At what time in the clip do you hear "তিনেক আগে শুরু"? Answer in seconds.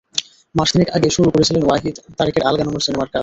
0.73-1.29